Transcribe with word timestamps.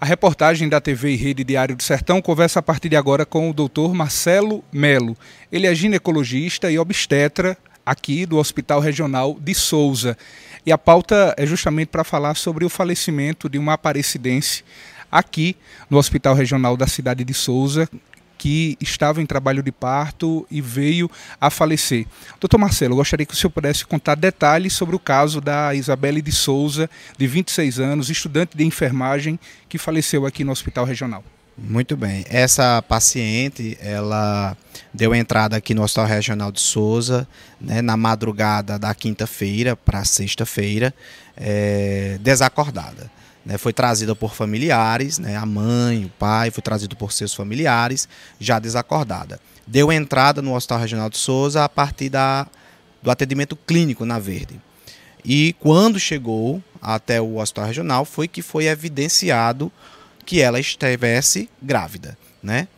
A 0.00 0.06
reportagem 0.06 0.66
da 0.66 0.80
TV 0.80 1.10
e 1.12 1.16
Rede 1.16 1.44
Diário 1.44 1.76
do 1.76 1.82
Sertão 1.82 2.22
conversa 2.22 2.58
a 2.58 2.62
partir 2.62 2.88
de 2.88 2.96
agora 2.96 3.26
com 3.26 3.50
o 3.50 3.52
Dr. 3.52 3.92
Marcelo 3.92 4.64
Melo. 4.72 5.14
Ele 5.52 5.66
é 5.66 5.74
ginecologista 5.74 6.70
e 6.70 6.78
obstetra 6.78 7.54
aqui 7.84 8.24
do 8.24 8.38
Hospital 8.38 8.80
Regional 8.80 9.36
de 9.38 9.54
Souza. 9.54 10.16
E 10.64 10.72
a 10.72 10.78
pauta 10.78 11.34
é 11.36 11.44
justamente 11.44 11.88
para 11.88 12.02
falar 12.02 12.34
sobre 12.36 12.64
o 12.64 12.70
falecimento 12.70 13.46
de 13.46 13.58
uma 13.58 13.74
aparecidense 13.74 14.64
aqui 15.12 15.54
no 15.90 15.98
Hospital 15.98 16.34
Regional 16.34 16.78
da 16.78 16.86
cidade 16.86 17.22
de 17.22 17.34
Souza, 17.34 17.86
que 18.40 18.74
estava 18.80 19.20
em 19.20 19.26
trabalho 19.26 19.62
de 19.62 19.70
parto 19.70 20.46
e 20.50 20.62
veio 20.62 21.10
a 21.38 21.50
falecer. 21.50 22.06
Doutor 22.40 22.56
Marcelo, 22.56 22.96
gostaria 22.96 23.26
que 23.26 23.34
o 23.34 23.36
senhor 23.36 23.50
pudesse 23.50 23.84
contar 23.84 24.14
detalhes 24.14 24.72
sobre 24.72 24.96
o 24.96 24.98
caso 24.98 25.42
da 25.42 25.74
Isabelle 25.74 26.22
de 26.22 26.32
Souza, 26.32 26.88
de 27.18 27.26
26 27.26 27.78
anos, 27.78 28.08
estudante 28.08 28.56
de 28.56 28.64
enfermagem, 28.64 29.38
que 29.68 29.76
faleceu 29.76 30.24
aqui 30.24 30.42
no 30.42 30.52
Hospital 30.52 30.86
Regional. 30.86 31.22
Muito 31.58 31.98
bem. 31.98 32.24
Essa 32.30 32.80
paciente, 32.80 33.76
ela 33.78 34.56
deu 34.94 35.14
entrada 35.14 35.58
aqui 35.58 35.74
no 35.74 35.82
Hospital 35.82 36.06
Regional 36.06 36.50
de 36.50 36.62
Souza, 36.62 37.28
né, 37.60 37.82
na 37.82 37.94
madrugada 37.94 38.78
da 38.78 38.94
quinta-feira 38.94 39.76
para 39.76 40.02
sexta-feira, 40.02 40.94
é, 41.36 42.16
desacordada 42.22 43.19
né, 43.44 43.56
foi 43.58 43.72
trazida 43.72 44.14
por 44.14 44.34
familiares, 44.34 45.18
né, 45.18 45.36
a 45.36 45.46
mãe, 45.46 46.04
o 46.04 46.08
pai, 46.10 46.50
foi 46.50 46.62
trazido 46.62 46.96
por 46.96 47.12
seus 47.12 47.34
familiares, 47.34 48.08
já 48.38 48.58
desacordada. 48.58 49.40
Deu 49.66 49.90
entrada 49.92 50.42
no 50.42 50.54
Hospital 50.54 50.80
Regional 50.80 51.10
de 51.10 51.18
Souza 51.18 51.64
a 51.64 51.68
partir 51.68 52.08
da, 52.08 52.46
do 53.02 53.10
atendimento 53.10 53.56
clínico 53.56 54.04
na 54.04 54.18
Verde. 54.18 54.60
E 55.24 55.54
quando 55.60 55.98
chegou 55.98 56.62
até 56.80 57.20
o 57.20 57.36
Hospital 57.36 57.66
Regional, 57.66 58.04
foi 58.04 58.26
que 58.26 58.42
foi 58.42 58.66
evidenciado 58.66 59.70
que 60.24 60.40
ela 60.40 60.60
estivesse 60.60 61.48
grávida, 61.60 62.16
né? 62.42 62.68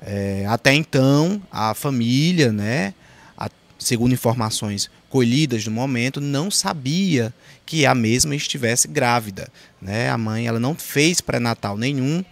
É, 0.00 0.46
até 0.48 0.72
então, 0.72 1.42
a 1.50 1.74
família, 1.74 2.52
né, 2.52 2.94
a, 3.36 3.48
segundo 3.78 4.12
informações 4.12 4.88
colhidas 5.08 5.64
no 5.66 5.72
momento, 5.72 6.20
não 6.20 6.50
sabia 6.50 7.32
que 7.64 7.86
a 7.86 7.94
mesma 7.94 8.34
estivesse 8.34 8.88
grávida. 8.88 9.48
Né? 9.80 10.10
A 10.10 10.18
mãe 10.18 10.46
ela 10.46 10.60
não 10.60 10.74
fez 10.74 11.20
pré-natal 11.20 11.76
nenhum, 11.76 12.24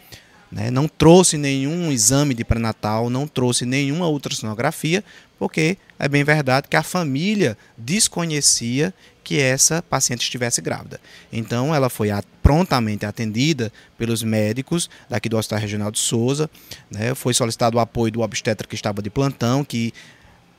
né? 0.50 0.70
não 0.70 0.86
trouxe 0.86 1.36
nenhum 1.36 1.90
exame 1.90 2.34
de 2.34 2.44
pré-natal, 2.44 3.10
não 3.10 3.26
trouxe 3.26 3.64
nenhuma 3.64 4.08
ultrassonografia, 4.08 5.02
porque 5.38 5.76
é 5.98 6.08
bem 6.08 6.24
verdade 6.24 6.68
que 6.68 6.76
a 6.76 6.82
família 6.82 7.56
desconhecia 7.76 8.92
que 9.22 9.40
essa 9.40 9.82
paciente 9.82 10.22
estivesse 10.22 10.62
grávida. 10.62 11.00
Então 11.32 11.74
ela 11.74 11.90
foi 11.90 12.10
prontamente 12.42 13.04
atendida 13.04 13.72
pelos 13.98 14.22
médicos 14.22 14.88
daqui 15.10 15.28
do 15.28 15.36
Hospital 15.36 15.58
Regional 15.58 15.90
de 15.90 15.98
Souza, 15.98 16.48
né? 16.90 17.14
foi 17.14 17.34
solicitado 17.34 17.76
o 17.76 17.80
apoio 17.80 18.12
do 18.12 18.20
obstetra 18.20 18.68
que 18.68 18.76
estava 18.76 19.02
de 19.02 19.10
plantão, 19.10 19.64
que 19.64 19.92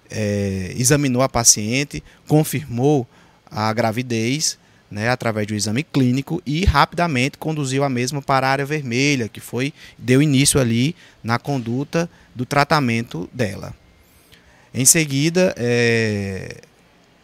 é, 0.10 0.74
examinou 0.78 1.22
a 1.22 1.30
paciente, 1.30 2.04
confirmou 2.28 3.08
a 3.50 3.72
gravidez 3.74 4.58
né, 4.90 5.10
através 5.10 5.48
do 5.48 5.54
exame 5.54 5.84
clínico 5.84 6.42
e 6.46 6.66
rapidamente 6.66 7.38
conduziu 7.38 7.84
a 7.84 7.90
mesma 7.90 8.22
para 8.22 8.48
a 8.48 8.52
área 8.52 8.66
vermelha, 8.66 9.28
que 9.28 9.40
foi 9.40 9.74
deu 9.98 10.22
início 10.22 10.60
ali 10.60 10.96
na 11.24 11.38
conduta 11.38 12.10
do 12.34 12.46
tratamento 12.46 13.30
dela. 13.34 13.74
Em 14.74 14.86
seguida, 14.86 15.54
é, 15.58 16.58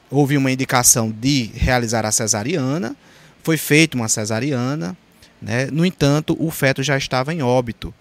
houve 0.09 0.37
uma 0.37 0.51
indicação 0.51 1.11
de 1.11 1.51
realizar 1.53 2.05
a 2.05 2.11
cesariana, 2.11 2.95
foi 3.41 3.57
feita 3.57 3.97
uma 3.97 4.07
cesariana, 4.07 4.97
né, 5.41 5.67
no 5.71 5.85
entanto, 5.85 6.35
o 6.39 6.49
feto 6.49 6.81
já 6.81 6.97
estava 6.97 7.33
em 7.33 7.41
óbito. 7.41 7.93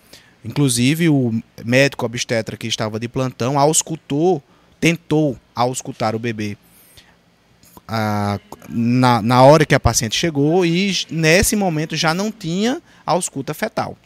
Inclusive, 0.44 1.08
o 1.08 1.40
médico 1.64 2.04
obstetra 2.04 2.56
que 2.56 2.66
estava 2.66 2.98
de 2.98 3.08
plantão 3.08 3.58
auscultou 3.58 4.42
tentou 4.82 5.38
auscultar 5.54 6.16
o 6.16 6.18
bebê 6.18 6.58
na, 8.68 9.22
na 9.22 9.42
hora 9.42 9.64
que 9.64 9.76
a 9.76 9.80
paciente 9.80 10.16
chegou 10.16 10.66
e 10.66 10.92
nesse 11.08 11.54
momento 11.54 11.94
já 11.94 12.12
não 12.12 12.32
tinha 12.32 12.82
ausculta 13.06 13.54
fetal. 13.54 13.96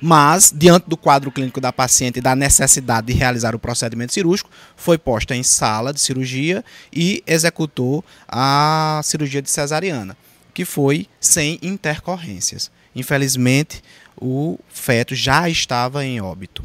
Mas, 0.00 0.54
diante 0.56 0.88
do 0.88 0.96
quadro 0.96 1.32
clínico 1.32 1.60
da 1.60 1.72
paciente 1.72 2.18
e 2.18 2.22
da 2.22 2.36
necessidade 2.36 3.08
de 3.08 3.14
realizar 3.14 3.52
o 3.56 3.58
procedimento 3.58 4.12
cirúrgico, 4.12 4.48
foi 4.76 4.96
posta 4.96 5.34
em 5.34 5.42
sala 5.42 5.92
de 5.92 6.00
cirurgia 6.00 6.64
e 6.92 7.20
executou 7.26 8.04
a 8.28 9.00
cirurgia 9.02 9.42
de 9.42 9.50
cesariana, 9.50 10.16
que 10.54 10.64
foi 10.64 11.08
sem 11.20 11.58
intercorrências. 11.60 12.70
Infelizmente, 12.94 13.82
o 14.16 14.56
feto 14.68 15.16
já 15.16 15.48
estava 15.48 16.04
em 16.04 16.20
óbito. 16.20 16.62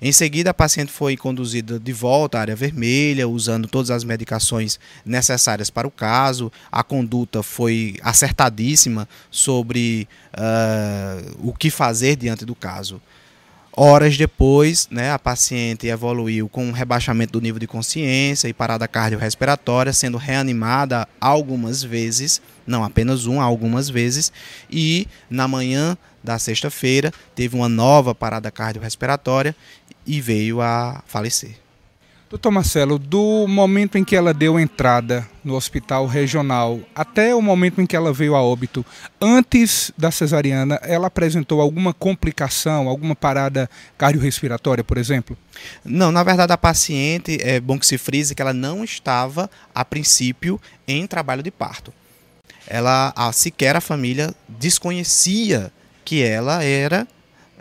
Em 0.00 0.12
seguida, 0.12 0.50
a 0.50 0.54
paciente 0.54 0.92
foi 0.92 1.16
conduzida 1.16 1.78
de 1.78 1.92
volta 1.92 2.38
à 2.38 2.42
área 2.42 2.54
vermelha, 2.54 3.28
usando 3.28 3.66
todas 3.66 3.90
as 3.90 4.04
medicações 4.04 4.78
necessárias 5.04 5.70
para 5.70 5.88
o 5.88 5.90
caso. 5.90 6.52
A 6.70 6.84
conduta 6.84 7.42
foi 7.42 7.96
acertadíssima 8.02 9.08
sobre 9.28 10.08
uh, 10.34 11.36
o 11.42 11.52
que 11.52 11.68
fazer 11.68 12.14
diante 12.14 12.44
do 12.44 12.54
caso. 12.54 13.00
Horas 13.80 14.16
depois, 14.16 14.88
né, 14.90 15.12
a 15.12 15.20
paciente 15.20 15.86
evoluiu 15.86 16.48
com 16.48 16.64
um 16.64 16.72
rebaixamento 16.72 17.34
do 17.34 17.40
nível 17.40 17.60
de 17.60 17.66
consciência 17.68 18.48
e 18.48 18.52
parada 18.52 18.88
cardiorrespiratória, 18.88 19.92
sendo 19.92 20.18
reanimada 20.18 21.06
algumas 21.20 21.80
vezes, 21.80 22.42
não 22.66 22.82
apenas 22.82 23.26
uma, 23.26 23.44
algumas 23.44 23.88
vezes, 23.88 24.32
e 24.68 25.06
na 25.30 25.46
manhã 25.46 25.96
da 26.24 26.40
sexta-feira 26.40 27.12
teve 27.36 27.54
uma 27.54 27.68
nova 27.68 28.16
parada 28.16 28.50
cardiorrespiratória 28.50 29.54
e 30.08 30.20
veio 30.20 30.60
a 30.60 31.02
falecer. 31.06 31.56
Doutor 32.30 32.50
Marcelo, 32.50 32.98
do 32.98 33.46
momento 33.48 33.96
em 33.96 34.04
que 34.04 34.14
ela 34.14 34.34
deu 34.34 34.60
entrada 34.60 35.26
no 35.42 35.54
hospital 35.54 36.06
regional 36.06 36.78
até 36.94 37.34
o 37.34 37.40
momento 37.40 37.80
em 37.80 37.86
que 37.86 37.96
ela 37.96 38.12
veio 38.12 38.34
a 38.34 38.42
óbito, 38.42 38.84
antes 39.18 39.90
da 39.96 40.10
cesariana, 40.10 40.78
ela 40.82 41.06
apresentou 41.06 41.58
alguma 41.58 41.94
complicação, 41.94 42.86
alguma 42.86 43.16
parada 43.16 43.68
cardiorrespiratória, 43.96 44.84
por 44.84 44.98
exemplo? 44.98 45.38
Não, 45.82 46.12
na 46.12 46.22
verdade 46.22 46.52
a 46.52 46.58
paciente, 46.58 47.38
é 47.40 47.58
bom 47.60 47.78
que 47.78 47.86
se 47.86 47.96
frise 47.96 48.34
que 48.34 48.42
ela 48.42 48.52
não 48.52 48.84
estava, 48.84 49.50
a 49.74 49.82
princípio, 49.82 50.60
em 50.86 51.06
trabalho 51.06 51.42
de 51.42 51.50
parto. 51.50 51.94
Ela, 52.66 53.10
a, 53.16 53.32
sequer 53.32 53.74
a 53.74 53.80
família 53.80 54.34
desconhecia 54.46 55.72
que 56.04 56.22
ela 56.22 56.62
era 56.62 57.08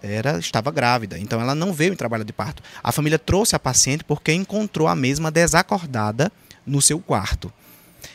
era 0.02 0.40
estava 0.40 0.72
grávida, 0.72 1.18
então 1.18 1.40
ela 1.40 1.56
não 1.56 1.74
veio 1.74 1.94
em 1.94 1.96
trabalho 1.96 2.24
de 2.25 2.34
parto. 2.34 2.62
A 2.84 2.91
família 2.91 3.19
trouxe 3.19 3.56
a 3.56 3.59
paciente 3.59 4.03
porque 4.03 4.34
encontrou 4.34 4.88
a 4.88 4.96
mesma 4.96 5.31
desacordada 5.31 6.31
no 6.66 6.81
seu 6.81 7.00
quarto. 7.00 7.52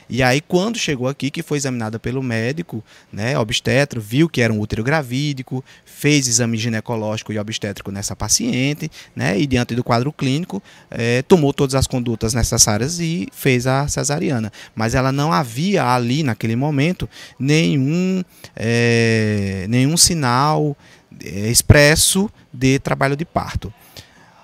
E 0.09 0.22
aí, 0.22 0.41
quando 0.41 0.78
chegou 0.78 1.09
aqui, 1.09 1.31
que 1.31 1.42
foi 1.42 1.56
examinada 1.56 1.98
pelo 1.98 2.22
médico, 2.22 2.84
né, 3.10 3.38
obstetra, 3.38 3.98
viu 3.98 4.28
que 4.28 4.42
era 4.42 4.53
um 4.53 4.60
útero 4.60 4.84
gravídico, 4.84 5.65
fez 5.87 6.26
exame 6.26 6.59
ginecológico 6.59 7.32
e 7.32 7.38
obstétrico 7.38 7.91
nessa 7.91 8.15
paciente, 8.15 8.91
né, 9.16 9.38
e 9.38 9.47
diante 9.47 9.75
do 9.75 9.82
quadro 9.82 10.12
clínico, 10.12 10.62
é, 10.91 11.22
tomou 11.22 11.53
todas 11.53 11.75
as 11.75 11.87
condutas 11.87 12.34
necessárias 12.34 13.00
e 13.00 13.26
fez 13.32 13.66
a 13.66 13.88
cesariana. 13.88 14.53
Mas 14.75 14.94
ela 14.94 15.12
não 15.12 15.32
havia 15.32 15.84
ali, 15.84 16.22
naquele 16.22 16.56
momento, 16.56 17.09
nenhum, 17.38 18.22
é, 18.54 19.65
nenhum 19.69 19.97
sinal 19.97 20.76
expresso 21.20 22.30
de 22.52 22.78
trabalho 22.78 23.16
de 23.16 23.24
parto. 23.24 23.72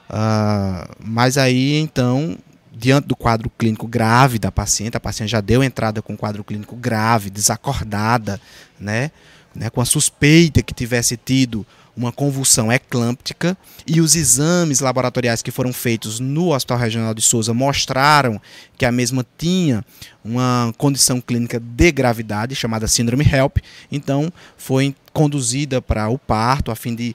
Uh, 0.09 0.95
mas 1.05 1.37
aí, 1.37 1.79
então, 1.79 2.39
diante 2.73 3.07
do 3.07 3.17
quadro 3.17 3.51
clínico 3.51 3.87
grave 3.87 4.39
da 4.39 4.51
paciente, 4.51 4.97
a 4.97 5.01
paciente 5.01 5.31
já 5.31 5.41
deu 5.41 5.63
entrada 5.63 6.01
com 6.01 6.17
quadro 6.17 6.45
clínico 6.45 6.77
grave, 6.77 7.29
desacordada, 7.29 8.41
né, 8.79 9.11
né, 9.55 9.69
com 9.69 9.81
a 9.81 9.85
suspeita 9.85 10.63
que 10.63 10.73
tivesse 10.73 11.17
tido 11.17 11.67
uma 11.97 12.13
convulsão 12.13 12.73
eclâmptica 12.73 13.59
e 13.85 14.01
os 14.01 14.15
exames 14.15 14.79
laboratoriais 14.79 15.43
que 15.43 15.51
foram 15.51 15.73
feitos 15.73 16.21
no 16.21 16.55
Hospital 16.55 16.79
Regional 16.79 17.13
de 17.13 17.21
Souza 17.21 17.53
mostraram 17.53 18.41
que 18.77 18.87
a 18.87 18.93
mesma 18.93 19.27
tinha 19.37 19.85
uma 20.25 20.73
condição 20.79 21.21
clínica 21.21 21.59
de 21.59 21.91
gravidade 21.91 22.55
chamada 22.55 22.87
síndrome 22.87 23.25
HELP, 23.25 23.59
então 23.91 24.33
foi 24.57 24.95
conduzida 25.19 25.83
para 25.83 26.09
o 26.09 26.17
parto 26.17 26.71
a 26.71 26.77
fim 26.77 26.95
de 26.95 27.13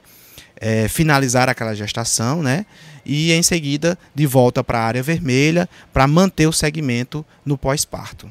é, 0.60 0.88
finalizar 0.88 1.48
aquela 1.48 1.74
gestação, 1.74 2.42
né? 2.42 2.66
E 3.02 3.32
em 3.32 3.42
seguida 3.42 3.98
de 4.14 4.26
volta 4.26 4.62
para 4.62 4.78
a 4.78 4.84
área 4.84 5.02
vermelha 5.02 5.66
para 5.90 6.06
manter 6.06 6.46
o 6.46 6.52
segmento 6.52 7.24
no 7.46 7.56
pós-parto 7.56 8.30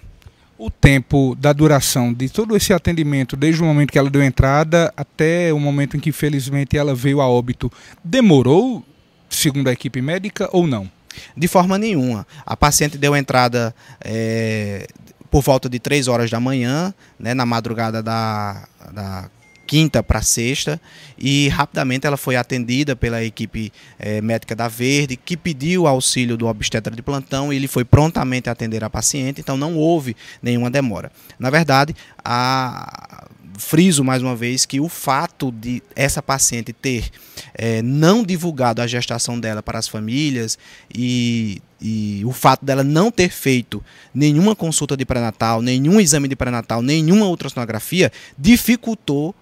o 0.56 0.70
tempo 0.70 1.36
da 1.36 1.52
duração 1.52 2.14
de 2.14 2.30
todo 2.30 2.56
esse 2.56 2.72
atendimento, 2.72 3.36
desde 3.36 3.62
o 3.62 3.66
momento 3.66 3.92
que 3.92 3.98
ela 3.98 4.10
deu 4.10 4.24
entrada 4.24 4.94
até 4.96 5.52
o 5.52 5.60
momento 5.60 5.98
em 5.98 6.00
que 6.00 6.10
infelizmente 6.10 6.78
ela 6.78 6.96
veio 6.96 7.20
a 7.20 7.28
óbito, 7.28 7.70
demorou, 8.02 8.86
segundo 9.30 9.68
a 9.68 9.74
equipe 9.74 10.02
médica, 10.02 10.48
ou 10.54 10.66
não? 10.66 10.90
De 11.36 11.50
forma 11.50 11.78
nenhuma. 11.78 12.26
A 12.46 12.56
paciente 12.56 12.98
deu 12.98 13.14
entrada 13.14 13.76
é, 14.00 14.88
por 15.30 15.42
volta 15.42 15.68
de 15.68 15.80
3 15.80 16.08
horas 16.08 16.30
da 16.30 16.40
manhã, 16.40 16.94
né, 17.20 17.34
na 17.34 17.46
madrugada 17.46 18.02
da, 18.02 18.66
da 18.94 19.30
quinta 19.66 20.04
para 20.04 20.22
sexta 20.22 20.80
e 21.18 21.48
rapidamente 21.50 22.06
ela 22.06 22.18
foi 22.18 22.36
atendida 22.36 22.96
pela 22.96 23.24
equipe 23.24 23.72
é, 23.98 24.22
médica 24.22 24.56
da 24.56 24.68
Verde, 24.68 25.16
que 25.16 25.38
pediu 25.38 25.88
auxílio 25.88 26.38
do 26.38 26.48
obstetra 26.48 26.96
de 26.96 27.02
plantão 27.02 27.52
e 27.52 27.56
ele 27.56 27.68
foi 27.68 27.86
prontamente 27.86 28.50
atender 28.50 28.84
a 28.84 28.90
paciente, 28.90 29.42
então 29.42 29.58
não 29.58 29.76
houve 29.76 30.16
nenhuma 30.42 30.70
demora. 30.70 31.12
Na 31.40 31.50
verdade, 31.50 31.96
a 32.24 33.28
friso 33.58 34.04
mais 34.04 34.22
uma 34.22 34.36
vez 34.36 34.66
que 34.66 34.80
o 34.80 34.90
fato 34.90 35.52
de 35.52 35.82
essa 35.96 36.22
paciente 36.22 36.74
ter 36.74 37.10
é, 37.54 37.82
não 37.82 38.24
divulgado 38.24 38.82
a 38.82 38.88
gestação 38.88 39.40
dela 39.40 39.62
para 39.62 39.80
as 39.80 39.88
famílias 39.88 40.58
e, 40.94 41.62
e, 41.80 42.24
o 42.26 42.32
fato 42.32 42.66
dela 42.66 42.84
não 42.84 43.12
ter 43.12 43.30
feito 43.30 43.84
nenhuma 44.14 44.56
consulta 44.56 44.98
de 44.98 45.06
pré-natal, 45.06 45.62
nenhum 45.62 46.00
exame 46.00 46.28
de 46.28 46.36
pré-natal, 46.36 46.82
nenhuma 46.82 47.28
ultrassonografia, 47.28 48.12
dificultou 48.38 49.36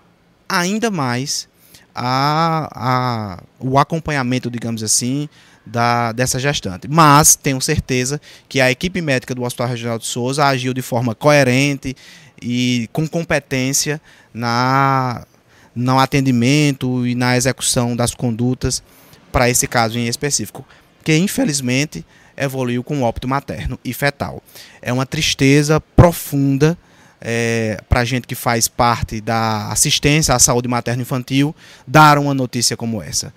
ainda 0.52 0.92
mais 0.92 1.48
a, 1.96 2.70
a, 2.74 3.44
o 3.60 3.80
acompanhamento, 3.80 4.52
digamos 4.52 4.84
assim, 4.84 5.30
da, 5.66 6.12
dessa 6.12 6.40
gestante. 6.40 6.88
Mas 6.88 7.36
tenho 7.36 7.62
certeza 7.62 8.20
que 8.50 8.60
a 8.60 8.70
equipe 8.70 9.02
médica 9.02 9.34
do 9.34 9.44
Hospital 9.44 9.68
Regional 9.68 10.00
de 10.00 10.06
Souza 10.06 10.46
agiu 10.46 10.74
de 10.74 10.82
forma 10.82 11.16
coerente 11.16 11.96
e 12.42 12.90
com 12.92 13.08
competência 13.08 14.02
na 14.34 15.26
no 15.74 15.98
atendimento 16.00 17.08
e 17.08 17.16
na 17.16 17.38
execução 17.38 17.96
das 17.96 18.14
condutas 18.14 18.84
para 19.32 19.50
esse 19.50 19.66
caso 19.68 19.98
em 19.98 20.06
específico, 20.06 20.68
que 21.02 21.16
infelizmente 21.16 22.06
evoluiu 22.36 22.84
com 22.84 23.04
óbito 23.04 23.26
materno 23.26 23.80
e 23.86 23.94
fetal. 23.94 24.44
É 24.82 24.92
uma 24.92 25.06
tristeza 25.06 25.80
profunda 25.80 26.78
é, 27.22 27.80
para 27.88 28.02
a 28.02 28.06
gente 28.06 28.28
que 28.28 28.36
faz 28.36 28.68
parte 28.68 29.22
da 29.22 29.68
assistência 29.68 30.34
à 30.34 30.40
saúde 30.40 30.68
materno-infantil 30.68 31.56
dar 31.88 32.18
uma 32.18 32.34
notícia 32.34 32.76
como 32.76 33.02
essa, 33.02 33.32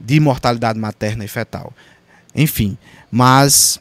de 0.00 0.18
mortalidade 0.18 0.78
materna 0.78 1.24
e 1.24 1.28
fetal. 1.28 1.72
Enfim, 2.34 2.76
mas 3.10 3.80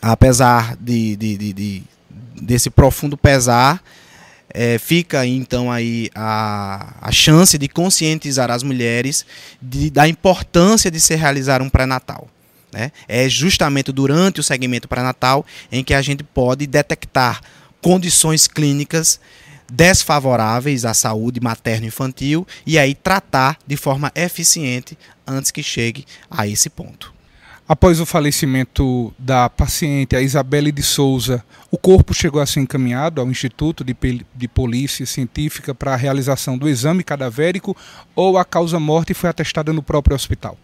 apesar 0.00 0.76
de, 0.76 1.14
de, 1.16 1.36
de, 1.36 1.52
de 1.52 1.82
desse 2.40 2.70
profundo 2.70 3.16
pesar, 3.16 3.82
é, 4.52 4.78
fica 4.78 5.26
então 5.26 5.70
aí 5.70 6.08
a, 6.14 6.94
a 7.00 7.12
chance 7.12 7.58
de 7.58 7.68
conscientizar 7.68 8.50
as 8.50 8.62
mulheres 8.62 9.26
de, 9.60 9.90
da 9.90 10.08
importância 10.08 10.90
de 10.90 10.98
se 10.98 11.14
realizar 11.14 11.60
um 11.60 11.68
pré-natal. 11.68 12.28
Né? 12.72 12.92
É 13.06 13.28
justamente 13.28 13.92
durante 13.92 14.40
o 14.40 14.42
segmento 14.42 14.88
pré-natal 14.88 15.44
em 15.70 15.82
que 15.82 15.94
a 15.94 16.02
gente 16.02 16.22
pode 16.22 16.66
detectar 16.66 17.40
condições 17.88 18.46
clínicas 18.46 19.18
desfavoráveis 19.72 20.84
à 20.84 20.92
saúde 20.92 21.40
materno-infantil 21.40 22.46
e 22.66 22.78
aí 22.78 22.94
tratar 22.94 23.56
de 23.66 23.78
forma 23.78 24.12
eficiente 24.14 24.98
antes 25.26 25.50
que 25.50 25.62
chegue 25.62 26.04
a 26.30 26.46
esse 26.46 26.68
ponto. 26.68 27.14
Após 27.66 27.98
o 27.98 28.04
falecimento 28.04 29.10
da 29.18 29.48
paciente, 29.48 30.14
a 30.14 30.20
Isabelle 30.20 30.70
de 30.70 30.82
Souza, 30.82 31.42
o 31.70 31.78
corpo 31.78 32.12
chegou 32.12 32.42
a 32.42 32.46
ser 32.46 32.60
encaminhado 32.60 33.22
ao 33.22 33.30
Instituto 33.30 33.82
de, 33.82 33.96
de 34.34 34.48
Polícia 34.48 35.06
Científica 35.06 35.74
para 35.74 35.94
a 35.94 35.96
realização 35.96 36.58
do 36.58 36.68
exame 36.68 37.02
cadavérico 37.02 37.74
ou 38.14 38.36
a 38.36 38.44
causa-morte 38.44 39.14
foi 39.14 39.30
atestada 39.30 39.72
no 39.72 39.82
próprio 39.82 40.14
hospital? 40.14 40.58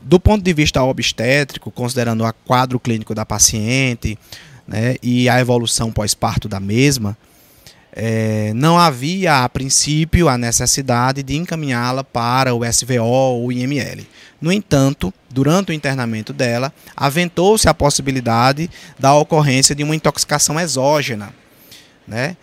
Do 0.00 0.18
ponto 0.18 0.42
de 0.42 0.54
vista 0.54 0.82
obstétrico, 0.82 1.70
considerando 1.70 2.24
o 2.24 2.32
quadro 2.46 2.80
clínico 2.80 3.14
da 3.14 3.26
paciente 3.26 4.18
né, 4.66 4.96
e 5.02 5.28
a 5.28 5.40
evolução 5.40 5.92
pós-parto 5.92 6.48
da 6.48 6.60
mesma, 6.60 7.16
é, 7.98 8.52
não 8.54 8.78
havia, 8.78 9.42
a 9.42 9.48
princípio, 9.48 10.28
a 10.28 10.36
necessidade 10.36 11.22
de 11.22 11.34
encaminhá-la 11.34 12.04
para 12.04 12.54
o 12.54 12.60
SVO 12.70 13.02
ou 13.02 13.50
IML. 13.50 14.06
No 14.38 14.52
entanto, 14.52 15.12
durante 15.30 15.70
o 15.70 15.72
internamento 15.72 16.30
dela, 16.32 16.70
aventou-se 16.94 17.66
a 17.68 17.72
possibilidade 17.72 18.70
da 18.98 19.14
ocorrência 19.14 19.74
de 19.74 19.82
uma 19.82 19.96
intoxicação 19.96 20.60
exógena. 20.60 21.32
Né? 22.06 22.36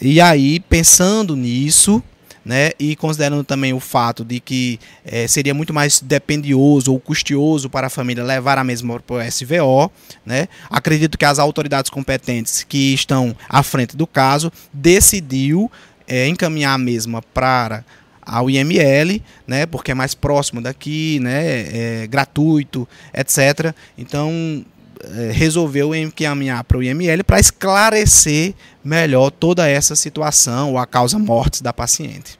E 0.00 0.20
aí, 0.20 0.58
pensando 0.58 1.36
nisso, 1.36 2.02
né? 2.44 2.70
E 2.78 2.96
considerando 2.96 3.44
também 3.44 3.72
o 3.72 3.80
fato 3.80 4.24
de 4.24 4.40
que 4.40 4.78
é, 5.04 5.26
seria 5.26 5.54
muito 5.54 5.72
mais 5.74 6.00
dependioso 6.00 6.92
ou 6.92 7.00
custoso 7.00 7.68
para 7.68 7.88
a 7.88 7.90
família 7.90 8.24
levar 8.24 8.58
a 8.58 8.64
mesma 8.64 8.98
para 9.00 9.16
o 9.16 9.22
SVO, 9.22 9.90
né? 10.24 10.48
Acredito 10.68 11.18
que 11.18 11.24
as 11.24 11.38
autoridades 11.38 11.90
competentes 11.90 12.64
que 12.68 12.94
estão 12.94 13.36
à 13.48 13.62
frente 13.62 13.96
do 13.96 14.06
caso 14.06 14.50
decidiu 14.72 15.70
é, 16.06 16.26
encaminhar 16.26 16.74
a 16.74 16.78
mesma 16.78 17.22
para 17.22 17.84
ao 18.22 18.48
IML, 18.48 19.20
né, 19.44 19.66
porque 19.66 19.90
é 19.90 19.94
mais 19.94 20.14
próximo 20.14 20.60
daqui, 20.60 21.18
né, 21.20 22.02
é 22.02 22.06
gratuito, 22.06 22.86
etc. 23.12 23.74
Então 23.98 24.64
é, 24.64 24.64
resolveu 25.32 25.94
encaminhar 25.94 26.64
para 26.64 26.78
o 26.78 26.82
IML 26.82 27.24
para 27.24 27.40
esclarecer 27.40 28.54
melhor 28.82 29.30
toda 29.30 29.68
essa 29.68 29.96
situação 29.96 30.70
ou 30.70 30.78
a 30.78 30.86
causa 30.86 31.18
mortes 31.18 31.60
da 31.60 31.72
paciente. 31.72 32.38